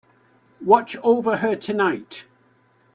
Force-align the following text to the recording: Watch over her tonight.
Watch 0.61 0.95
over 1.03 1.37
her 1.37 1.55
tonight. 1.55 2.25